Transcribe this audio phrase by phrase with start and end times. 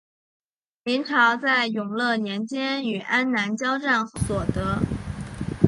[0.83, 4.79] 明朝在永乐年间与安南交战后所得。